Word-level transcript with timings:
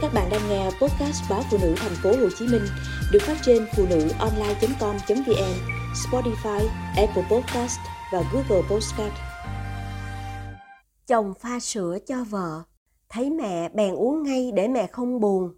Các 0.00 0.10
bạn 0.14 0.28
đang 0.30 0.40
nghe 0.48 0.64
podcast 0.64 1.30
báo 1.30 1.42
phụ 1.50 1.58
nữ 1.62 1.74
thành 1.76 1.92
phố 2.02 2.10
Hồ 2.10 2.28
Chí 2.38 2.46
Minh 2.46 2.62
được 3.12 3.18
phát 3.22 3.36
trên 3.42 3.66
phụ 3.76 3.86
nữ 3.90 4.08
online.com.vn, 4.18 5.54
Spotify, 5.94 6.66
Apple 6.96 7.22
Podcast 7.30 7.78
và 8.12 8.22
Google 8.32 8.68
Podcast. 8.70 9.12
Chồng 11.06 11.34
pha 11.40 11.60
sữa 11.60 11.98
cho 12.06 12.24
vợ, 12.30 12.62
thấy 13.08 13.30
mẹ 13.30 13.68
bèn 13.68 13.94
uống 13.94 14.22
ngay 14.22 14.52
để 14.54 14.68
mẹ 14.68 14.86
không 14.86 15.20
buồn. 15.20 15.54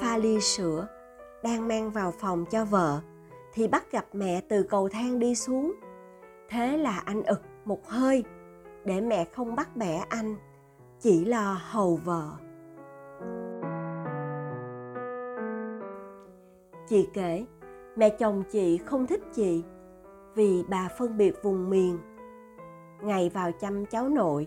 Pha 0.00 0.16
ly 0.16 0.40
sữa, 0.40 0.86
đang 1.42 1.68
mang 1.68 1.90
vào 1.90 2.12
phòng 2.20 2.44
cho 2.50 2.64
vợ 2.64 3.00
thì 3.54 3.68
bắt 3.68 3.92
gặp 3.92 4.06
mẹ 4.12 4.40
từ 4.48 4.62
cầu 4.62 4.88
thang 4.88 5.18
đi 5.18 5.34
xuống. 5.34 5.74
Thế 6.50 6.76
là 6.76 7.02
anh 7.04 7.22
ực 7.22 7.42
một 7.64 7.88
hơi 7.88 8.24
để 8.84 9.00
mẹ 9.00 9.24
không 9.24 9.56
bắt 9.56 9.76
bẻ 9.76 10.04
anh, 10.08 10.36
chỉ 11.00 11.24
lo 11.24 11.60
hầu 11.70 11.96
vợ. 11.96 12.30
Chị 16.88 17.08
kể, 17.14 17.46
mẹ 17.96 18.08
chồng 18.10 18.42
chị 18.50 18.78
không 18.78 19.06
thích 19.06 19.22
chị 19.34 19.64
vì 20.34 20.64
bà 20.68 20.88
phân 20.98 21.16
biệt 21.16 21.42
vùng 21.42 21.70
miền. 21.70 21.98
Ngày 23.02 23.30
vào 23.34 23.52
chăm 23.52 23.86
cháu 23.86 24.08
nội, 24.08 24.46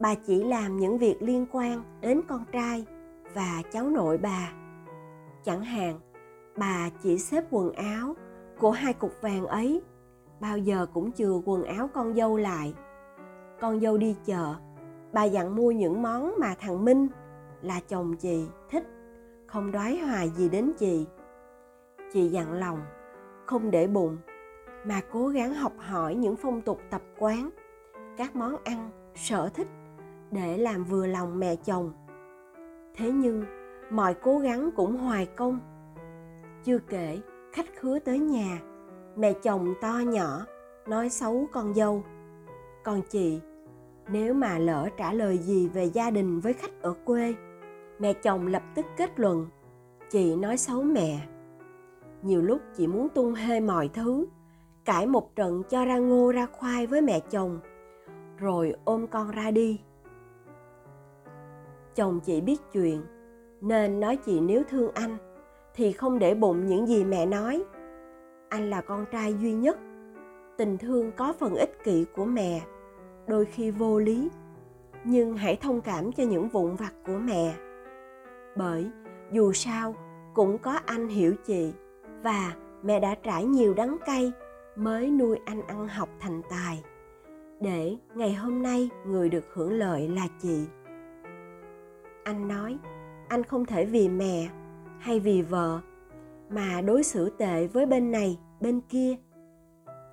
bà 0.00 0.14
chỉ 0.14 0.44
làm 0.44 0.76
những 0.76 0.98
việc 0.98 1.22
liên 1.22 1.46
quan 1.52 1.82
đến 2.00 2.20
con 2.28 2.44
trai 2.52 2.84
và 3.34 3.62
cháu 3.72 3.90
nội 3.90 4.18
bà. 4.18 4.52
Chẳng 5.44 5.62
hạn, 5.62 6.00
bà 6.56 6.90
chỉ 7.02 7.18
xếp 7.18 7.44
quần 7.50 7.72
áo 7.72 8.14
của 8.58 8.70
hai 8.70 8.92
cục 8.92 9.12
vàng 9.20 9.46
ấy, 9.46 9.82
bao 10.40 10.58
giờ 10.58 10.86
cũng 10.94 11.12
chừa 11.12 11.40
quần 11.44 11.64
áo 11.64 11.88
con 11.94 12.14
dâu 12.14 12.36
lại 12.36 12.74
con 13.60 13.80
dâu 13.80 13.96
đi 13.96 14.16
chợ. 14.24 14.54
Bà 15.12 15.24
dặn 15.24 15.56
mua 15.56 15.70
những 15.70 16.02
món 16.02 16.34
mà 16.38 16.54
thằng 16.60 16.84
minh 16.84 17.08
là 17.62 17.80
chồng 17.88 18.16
chị 18.16 18.46
thích, 18.70 18.84
không 19.46 19.72
đoái 19.72 19.98
hoài 19.98 20.30
gì 20.30 20.48
đến 20.48 20.72
chị. 20.78 21.06
Chị 22.12 22.28
dặn 22.28 22.52
lòng, 22.52 22.80
không 23.46 23.70
để 23.70 23.86
bụng, 23.86 24.16
mà 24.84 25.00
cố 25.12 25.28
gắng 25.28 25.54
học 25.54 25.72
hỏi 25.78 26.14
những 26.14 26.36
phong 26.36 26.60
tục 26.60 26.80
tập 26.90 27.02
quán, 27.18 27.50
các 28.16 28.36
món 28.36 28.56
ăn 28.64 28.90
sở 29.14 29.48
thích 29.48 29.68
để 30.30 30.58
làm 30.58 30.84
vừa 30.84 31.06
lòng 31.06 31.38
mẹ 31.38 31.56
chồng. 31.56 31.92
Thế 32.94 33.10
nhưng, 33.10 33.44
mọi 33.90 34.14
cố 34.14 34.38
gắng 34.38 34.70
cũng 34.76 34.96
hoài 34.96 35.26
công. 35.26 35.60
Chưa 36.64 36.78
kể, 36.78 37.20
khách 37.52 37.66
khứa 37.76 37.98
tới 37.98 38.18
nhà, 38.18 38.60
mẹ 39.16 39.32
chồng 39.32 39.74
to 39.80 39.92
nhỏ, 40.06 40.46
nói 40.86 41.08
xấu 41.08 41.46
con 41.52 41.74
dâu 41.74 42.04
còn 42.88 43.02
chị. 43.02 43.40
Nếu 44.08 44.34
mà 44.34 44.58
lỡ 44.58 44.88
trả 44.96 45.12
lời 45.12 45.38
gì 45.38 45.68
về 45.68 45.84
gia 45.84 46.10
đình 46.10 46.40
với 46.40 46.52
khách 46.52 46.82
ở 46.82 46.94
quê, 47.04 47.34
mẹ 47.98 48.12
chồng 48.12 48.46
lập 48.46 48.62
tức 48.74 48.86
kết 48.96 49.20
luận, 49.20 49.46
chị 50.10 50.36
nói 50.36 50.56
xấu 50.56 50.82
mẹ. 50.82 51.18
Nhiều 52.22 52.42
lúc 52.42 52.60
chị 52.76 52.86
muốn 52.86 53.08
tung 53.08 53.34
hê 53.34 53.60
mọi 53.60 53.88
thứ, 53.88 54.26
cãi 54.84 55.06
một 55.06 55.36
trận 55.36 55.62
cho 55.68 55.84
ra 55.84 55.98
ngô 55.98 56.32
ra 56.32 56.46
khoai 56.46 56.86
với 56.86 57.02
mẹ 57.02 57.20
chồng, 57.20 57.60
rồi 58.38 58.74
ôm 58.84 59.06
con 59.06 59.30
ra 59.30 59.50
đi. 59.50 59.80
Chồng 61.94 62.20
chị 62.20 62.40
biết 62.40 62.60
chuyện, 62.72 63.02
nên 63.60 64.00
nói 64.00 64.16
chị 64.16 64.40
nếu 64.40 64.62
thương 64.68 64.90
anh 64.94 65.16
thì 65.74 65.92
không 65.92 66.18
để 66.18 66.34
bụng 66.34 66.66
những 66.66 66.86
gì 66.86 67.04
mẹ 67.04 67.26
nói. 67.26 67.64
Anh 68.48 68.70
là 68.70 68.80
con 68.80 69.04
trai 69.12 69.34
duy 69.34 69.52
nhất, 69.52 69.78
tình 70.56 70.78
thương 70.78 71.12
có 71.12 71.32
phần 71.38 71.54
ích 71.54 71.84
kỷ 71.84 72.06
của 72.16 72.24
mẹ 72.24 72.60
đôi 73.28 73.44
khi 73.44 73.70
vô 73.70 73.98
lý. 73.98 74.28
Nhưng 75.04 75.36
hãy 75.36 75.56
thông 75.56 75.80
cảm 75.80 76.12
cho 76.12 76.24
những 76.24 76.48
vụn 76.48 76.74
vặt 76.74 76.92
của 77.06 77.18
mẹ. 77.18 77.54
Bởi 78.56 78.90
dù 79.32 79.52
sao 79.52 79.94
cũng 80.34 80.58
có 80.58 80.78
anh 80.86 81.08
hiểu 81.08 81.34
chị 81.46 81.72
và 82.22 82.54
mẹ 82.82 83.00
đã 83.00 83.14
trải 83.22 83.44
nhiều 83.44 83.74
đắng 83.74 83.96
cay 84.06 84.32
mới 84.76 85.10
nuôi 85.10 85.38
anh 85.44 85.62
ăn 85.66 85.88
học 85.88 86.08
thành 86.20 86.42
tài. 86.50 86.82
Để 87.60 87.96
ngày 88.14 88.34
hôm 88.34 88.62
nay 88.62 88.90
người 89.06 89.28
được 89.28 89.44
hưởng 89.54 89.72
lợi 89.72 90.08
là 90.08 90.28
chị. 90.42 90.66
Anh 92.24 92.48
nói, 92.48 92.78
anh 93.28 93.44
không 93.44 93.64
thể 93.64 93.84
vì 93.84 94.08
mẹ 94.08 94.48
hay 94.98 95.20
vì 95.20 95.42
vợ 95.42 95.80
mà 96.50 96.80
đối 96.80 97.02
xử 97.02 97.30
tệ 97.30 97.66
với 97.66 97.86
bên 97.86 98.10
này, 98.10 98.38
bên 98.60 98.80
kia. 98.80 99.16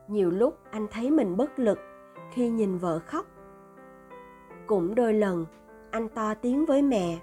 Nhiều 0.08 0.32
lúc 0.32 0.58
anh 0.72 0.88
thấy 0.92 1.12
mình 1.12 1.38
bất 1.38 1.60
lực 1.60 1.80
khi 2.36 2.50
nhìn 2.50 2.78
vợ 2.78 3.00
khóc. 3.00 3.26
Cũng 4.68 4.96
đôi 4.96 5.14
lần, 5.14 5.46
anh 5.92 6.10
to 6.10 6.34
tiếng 6.34 6.66
với 6.66 6.82
mẹ. 6.82 7.20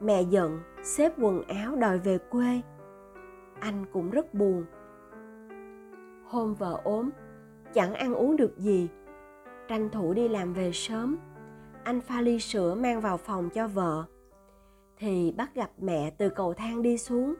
Mẹ 0.00 0.22
giận, 0.22 0.60
xếp 0.82 1.12
quần 1.18 1.42
áo 1.42 1.76
đòi 1.76 1.98
về 1.98 2.18
quê. 2.18 2.60
Anh 3.60 3.84
cũng 3.92 4.10
rất 4.10 4.34
buồn. 4.34 4.64
Hôm 6.24 6.54
vợ 6.54 6.80
ốm, 6.84 7.10
chẳng 7.74 7.94
ăn 7.94 8.14
uống 8.14 8.36
được 8.36 8.58
gì. 8.58 8.88
Tranh 9.68 9.88
thủ 9.90 10.14
đi 10.14 10.28
làm 10.28 10.52
về 10.52 10.70
sớm. 10.72 11.16
Anh 11.84 12.00
pha 12.00 12.20
ly 12.20 12.38
sữa 12.38 12.74
mang 12.74 13.00
vào 13.00 13.16
phòng 13.16 13.50
cho 13.50 13.68
vợ. 13.68 14.04
Thì 14.98 15.34
bắt 15.36 15.54
gặp 15.54 15.70
mẹ 15.78 16.10
từ 16.18 16.28
cầu 16.28 16.54
thang 16.54 16.82
đi 16.82 16.98
xuống. 16.98 17.34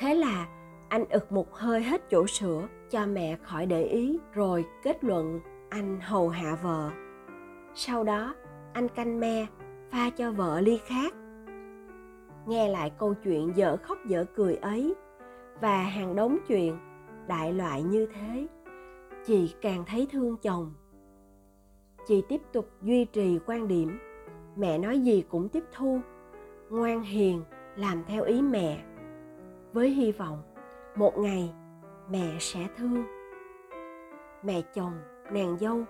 Thế 0.00 0.14
là 0.14 0.46
anh 0.88 1.04
ực 1.08 1.32
một 1.32 1.54
hơi 1.54 1.82
hết 1.82 2.10
chỗ 2.10 2.26
sữa 2.26 2.68
cho 2.90 3.06
mẹ 3.06 3.36
khỏi 3.42 3.66
để 3.66 3.84
ý, 3.84 4.18
rồi 4.32 4.64
kết 4.82 5.04
luận 5.04 5.40
anh 5.74 6.00
hầu 6.00 6.28
hạ 6.28 6.56
vợ. 6.62 6.90
Sau 7.74 8.04
đó, 8.04 8.34
anh 8.72 8.88
canh 8.88 9.20
me, 9.20 9.46
pha 9.90 10.10
cho 10.10 10.32
vợ 10.32 10.60
ly 10.60 10.80
khác. 10.86 11.14
Nghe 12.46 12.68
lại 12.68 12.92
câu 12.98 13.14
chuyện 13.14 13.52
dở 13.56 13.76
khóc 13.76 13.98
dở 14.06 14.24
cười 14.36 14.56
ấy 14.56 14.94
và 15.60 15.82
hàng 15.82 16.16
đống 16.16 16.38
chuyện 16.48 16.78
đại 17.28 17.52
loại 17.52 17.82
như 17.82 18.06
thế, 18.06 18.46
chị 19.24 19.54
càng 19.60 19.84
thấy 19.86 20.08
thương 20.12 20.36
chồng. 20.36 20.74
Chị 22.06 22.22
tiếp 22.28 22.40
tục 22.52 22.68
duy 22.82 23.04
trì 23.04 23.38
quan 23.46 23.68
điểm, 23.68 23.98
mẹ 24.56 24.78
nói 24.78 24.98
gì 25.00 25.24
cũng 25.28 25.48
tiếp 25.48 25.64
thu, 25.72 26.00
ngoan 26.70 27.02
hiền 27.02 27.42
làm 27.76 28.04
theo 28.06 28.24
ý 28.24 28.42
mẹ, 28.42 28.84
với 29.72 29.90
hy 29.90 30.12
vọng 30.12 30.42
một 30.96 31.18
ngày 31.18 31.52
mẹ 32.10 32.36
sẽ 32.40 32.66
thương. 32.76 33.04
Mẹ 34.42 34.62
chồng 34.74 35.13
nàng 35.32 35.56
dâu. 35.60 35.84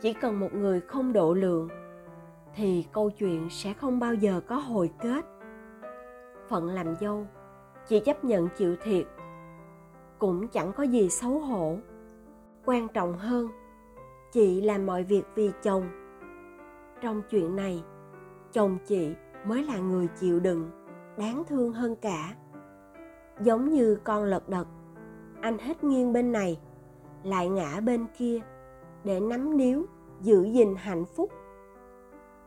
Chỉ 0.00 0.12
cần 0.12 0.40
một 0.40 0.54
người 0.54 0.80
không 0.80 1.12
độ 1.12 1.34
lượng, 1.34 1.68
thì 2.54 2.86
câu 2.92 3.10
chuyện 3.10 3.48
sẽ 3.50 3.72
không 3.72 4.00
bao 4.00 4.14
giờ 4.14 4.40
có 4.46 4.56
hồi 4.56 4.90
kết. 5.02 5.24
Phận 6.48 6.66
làm 6.66 6.96
dâu 7.00 7.26
chị 7.88 8.00
chấp 8.00 8.24
nhận 8.24 8.48
chịu 8.56 8.76
thiệt, 8.82 9.06
cũng 10.18 10.48
chẳng 10.48 10.72
có 10.72 10.82
gì 10.82 11.08
xấu 11.08 11.38
hổ. 11.38 11.76
Quan 12.64 12.88
trọng 12.88 13.18
hơn, 13.18 13.48
chị 14.32 14.60
làm 14.60 14.86
mọi 14.86 15.04
việc 15.04 15.24
vì 15.34 15.50
chồng. 15.62 15.88
Trong 17.00 17.22
chuyện 17.30 17.56
này, 17.56 17.84
chồng 18.52 18.78
chị 18.86 19.14
mới 19.46 19.64
là 19.64 19.78
người 19.78 20.08
chịu 20.20 20.40
đựng, 20.40 20.70
đáng 21.18 21.42
thương 21.48 21.72
hơn 21.72 21.96
cả. 21.96 22.34
Giống 23.40 23.70
như 23.70 23.98
con 24.04 24.24
lật 24.24 24.48
đật, 24.48 24.66
anh 25.40 25.58
hết 25.58 25.84
nghiêng 25.84 26.12
bên 26.12 26.32
này 26.32 26.60
lại 27.24 27.48
ngã 27.48 27.80
bên 27.80 28.06
kia 28.18 28.40
để 29.04 29.20
nắm 29.20 29.56
níu, 29.56 29.86
giữ 30.20 30.44
gìn 30.44 30.74
hạnh 30.76 31.04
phúc. 31.16 31.30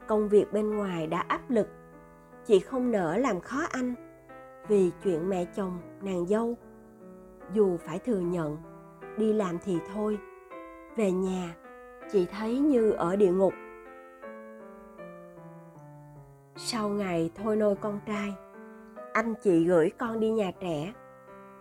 Công 0.07 0.29
việc 0.29 0.53
bên 0.53 0.77
ngoài 0.77 1.07
đã 1.07 1.19
áp 1.19 1.49
lực, 1.49 1.67
chị 2.45 2.59
không 2.59 2.91
nỡ 2.91 3.17
làm 3.17 3.39
khó 3.39 3.61
anh 3.71 3.95
vì 4.67 4.91
chuyện 5.03 5.29
mẹ 5.29 5.45
chồng 5.55 5.79
nàng 6.01 6.25
dâu. 6.25 6.57
Dù 7.53 7.77
phải 7.77 7.99
thừa 7.99 8.19
nhận, 8.19 8.57
đi 9.17 9.33
làm 9.33 9.57
thì 9.63 9.79
thôi. 9.93 10.19
Về 10.95 11.11
nhà, 11.11 11.55
chị 12.11 12.25
thấy 12.25 12.59
như 12.59 12.91
ở 12.91 13.15
địa 13.15 13.31
ngục. 13.31 13.53
Sau 16.55 16.89
ngày 16.89 17.31
thôi 17.35 17.55
nôi 17.55 17.75
con 17.75 17.99
trai, 18.07 18.33
anh 19.13 19.33
chị 19.43 19.65
gửi 19.65 19.91
con 19.99 20.19
đi 20.19 20.31
nhà 20.31 20.51
trẻ 20.59 20.93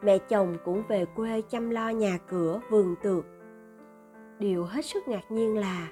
mẹ 0.03 0.19
chồng 0.19 0.57
cũng 0.65 0.83
về 0.89 1.05
quê 1.05 1.43
chăm 1.49 1.71
lo 1.71 1.89
nhà 1.89 2.19
cửa, 2.29 2.61
vườn 2.71 2.95
tược. 3.03 3.25
Điều 4.39 4.65
hết 4.65 4.85
sức 4.85 5.09
ngạc 5.09 5.31
nhiên 5.31 5.59
là, 5.59 5.89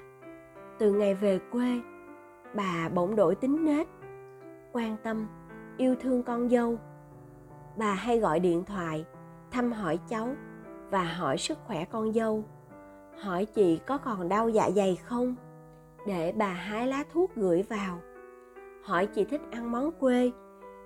từ 0.79 0.93
ngày 0.93 1.15
về 1.15 1.39
quê, 1.51 1.81
bà 2.53 2.89
bỗng 2.89 3.15
đổi 3.15 3.35
tính 3.35 3.65
nết, 3.65 3.87
quan 4.73 4.95
tâm, 5.03 5.27
yêu 5.77 5.95
thương 5.99 6.23
con 6.23 6.49
dâu. 6.49 6.77
Bà 7.77 7.93
hay 7.93 8.19
gọi 8.19 8.39
điện 8.39 8.63
thoại, 8.65 9.05
thăm 9.51 9.71
hỏi 9.71 9.99
cháu 10.09 10.35
và 10.89 11.03
hỏi 11.03 11.37
sức 11.37 11.57
khỏe 11.65 11.85
con 11.85 12.13
dâu, 12.13 12.43
hỏi 13.21 13.45
chị 13.45 13.79
có 13.87 13.97
còn 13.97 14.29
đau 14.29 14.49
dạ 14.49 14.69
dày 14.75 14.95
không, 14.95 15.35
để 16.07 16.33
bà 16.37 16.49
hái 16.49 16.87
lá 16.87 17.03
thuốc 17.13 17.35
gửi 17.35 17.63
vào. 17.69 17.99
Hỏi 18.83 19.05
chị 19.05 19.25
thích 19.25 19.41
ăn 19.51 19.71
món 19.71 19.91
quê 19.91 20.31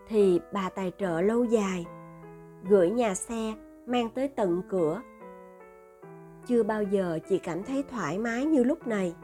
thì 0.07 0.39
bà 0.53 0.69
tài 0.69 0.91
trợ 0.97 1.21
lâu 1.21 1.43
dài 1.43 1.85
gửi 2.69 2.89
nhà 2.89 3.15
xe 3.15 3.53
mang 3.85 4.09
tới 4.09 4.27
tận 4.27 4.61
cửa. 4.69 5.01
Chưa 6.45 6.63
bao 6.63 6.83
giờ 6.83 7.19
chị 7.29 7.37
cảm 7.37 7.63
thấy 7.63 7.83
thoải 7.91 8.19
mái 8.19 8.45
như 8.45 8.63
lúc 8.63 8.87
này. 8.87 9.15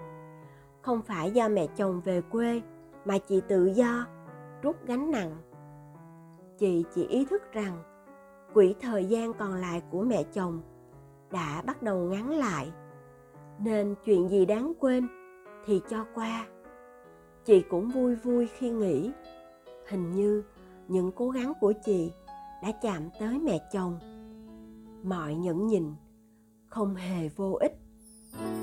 Không 0.81 1.01
phải 1.01 1.31
do 1.31 1.49
mẹ 1.49 1.67
chồng 1.67 2.01
về 2.05 2.21
quê 2.21 2.61
mà 3.05 3.17
chị 3.17 3.41
tự 3.47 3.65
do, 3.65 4.05
rút 4.61 4.75
gánh 4.85 5.11
nặng. 5.11 5.37
Chị 6.57 6.85
chỉ 6.93 7.07
ý 7.07 7.25
thức 7.25 7.53
rằng 7.53 7.83
quỹ 8.53 8.75
thời 8.81 9.05
gian 9.05 9.33
còn 9.33 9.53
lại 9.53 9.81
của 9.91 10.03
mẹ 10.03 10.23
chồng 10.33 10.61
đã 11.31 11.61
bắt 11.65 11.83
đầu 11.83 11.97
ngắn 11.97 12.29
lại. 12.29 12.71
Nên 13.59 13.95
chuyện 14.05 14.29
gì 14.29 14.45
đáng 14.45 14.73
quên 14.79 15.07
thì 15.65 15.81
cho 15.89 16.05
qua. 16.15 16.47
Chị 17.45 17.61
cũng 17.69 17.89
vui 17.89 18.15
vui 18.15 18.47
khi 18.57 18.69
nghĩ 18.69 19.11
hình 19.87 20.11
như 20.11 20.43
những 20.87 21.11
cố 21.11 21.29
gắng 21.29 21.53
của 21.61 21.73
chị 21.85 22.11
đã 22.61 22.71
chạm 22.71 23.09
tới 23.19 23.39
mẹ 23.39 23.69
chồng. 23.71 23.99
Mọi 25.03 25.35
nhẫn 25.35 25.67
nhịn 25.67 25.83
không 26.67 26.95
hề 26.95 27.29
vô 27.29 27.51
ích. 27.51 27.88